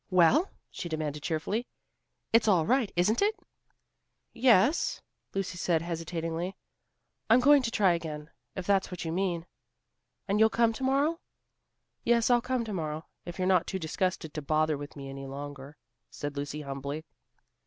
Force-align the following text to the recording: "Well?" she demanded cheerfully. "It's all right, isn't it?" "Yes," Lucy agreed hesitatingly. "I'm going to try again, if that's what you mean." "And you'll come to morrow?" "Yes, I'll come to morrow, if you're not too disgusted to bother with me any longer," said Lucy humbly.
"Well?" 0.09 0.49
she 0.71 0.89
demanded 0.89 1.21
cheerfully. 1.21 1.67
"It's 2.33 2.47
all 2.47 2.65
right, 2.65 2.91
isn't 2.95 3.21
it?" 3.21 3.35
"Yes," 4.33 4.99
Lucy 5.35 5.59
agreed 5.71 5.85
hesitatingly. 5.85 6.55
"I'm 7.29 7.39
going 7.39 7.61
to 7.61 7.69
try 7.69 7.93
again, 7.93 8.31
if 8.55 8.65
that's 8.65 8.89
what 8.89 9.05
you 9.05 9.11
mean." 9.11 9.45
"And 10.27 10.39
you'll 10.39 10.49
come 10.49 10.73
to 10.73 10.83
morrow?" 10.83 11.19
"Yes, 12.03 12.31
I'll 12.31 12.41
come 12.41 12.65
to 12.65 12.73
morrow, 12.73 13.05
if 13.25 13.37
you're 13.37 13.47
not 13.47 13.67
too 13.67 13.77
disgusted 13.77 14.33
to 14.33 14.41
bother 14.41 14.75
with 14.75 14.95
me 14.95 15.07
any 15.07 15.27
longer," 15.27 15.77
said 16.09 16.35
Lucy 16.35 16.61
humbly. 16.61 17.03